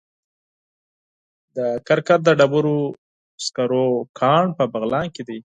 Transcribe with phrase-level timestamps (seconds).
[1.55, 1.57] د
[1.87, 2.77] کرکر د ډبرو
[3.45, 3.87] سکرو
[4.19, 5.39] کان په بغلان کې دی.